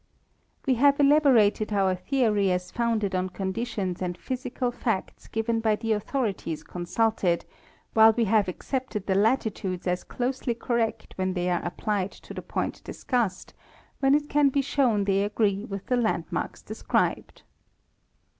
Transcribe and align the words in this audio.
We 0.65 0.73
have 0.81 0.99
elaborated 0.99 1.71
our 1.71 1.93
theory 1.93 2.49
as 2.51 2.71
founded 2.71 3.13
on 3.13 3.29
conditions 3.29 4.01
and 4.01 4.17
physical 4.17 4.71
facts 4.71 5.27
given 5.27 5.59
by 5.59 5.75
the 5.75 5.91
authorities 5.93 6.63
consulted, 6.63 7.45
while 7.93 8.11
we 8.11 8.25
have 8.25 8.47
accepted 8.47 9.05
the 9.05 9.13
latitudes 9.13 9.85
as 9.85 10.03
closely 10.03 10.55
correct 10.55 11.13
when 11.17 11.35
they 11.35 11.51
are 11.51 11.63
applied 11.63 12.13
to 12.13 12.33
the 12.33 12.41
point 12.41 12.83
discussed, 12.83 13.53
when 13.99 14.15
it 14.15 14.27
can 14.27 14.49
be 14.49 14.63
shown 14.63 15.03
they 15.03 15.23
agree 15.23 15.63
with 15.65 15.85
the 15.85 15.97
landmarks 15.97 16.63
described. 16.63 17.43